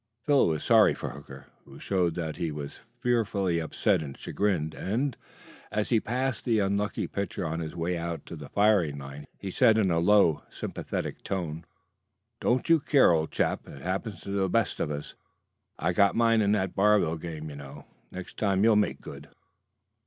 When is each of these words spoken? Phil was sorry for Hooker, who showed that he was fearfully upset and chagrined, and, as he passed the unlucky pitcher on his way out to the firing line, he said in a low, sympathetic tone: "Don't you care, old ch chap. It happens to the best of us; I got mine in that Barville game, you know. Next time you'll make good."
Phil 0.25 0.47
was 0.47 0.63
sorry 0.63 0.95
for 0.95 1.11
Hooker, 1.11 1.45
who 1.63 1.77
showed 1.77 2.15
that 2.15 2.37
he 2.37 2.51
was 2.51 2.79
fearfully 3.01 3.59
upset 3.59 4.01
and 4.01 4.17
chagrined, 4.17 4.73
and, 4.73 5.15
as 5.71 5.89
he 5.89 5.99
passed 5.99 6.43
the 6.43 6.57
unlucky 6.57 7.05
pitcher 7.05 7.45
on 7.45 7.59
his 7.59 7.75
way 7.75 7.95
out 7.99 8.25
to 8.25 8.35
the 8.35 8.49
firing 8.49 8.97
line, 8.97 9.27
he 9.37 9.51
said 9.51 9.77
in 9.77 9.91
a 9.91 9.99
low, 9.99 10.41
sympathetic 10.49 11.21
tone: 11.21 11.65
"Don't 12.39 12.67
you 12.67 12.79
care, 12.79 13.11
old 13.11 13.29
ch 13.29 13.35
chap. 13.37 13.67
It 13.69 13.83
happens 13.83 14.21
to 14.21 14.31
the 14.31 14.49
best 14.49 14.79
of 14.79 14.89
us; 14.89 15.13
I 15.77 15.93
got 15.93 16.15
mine 16.15 16.41
in 16.41 16.53
that 16.53 16.73
Barville 16.73 17.17
game, 17.17 17.51
you 17.51 17.55
know. 17.55 17.85
Next 18.09 18.37
time 18.39 18.63
you'll 18.63 18.75
make 18.77 19.01
good." 19.01 19.29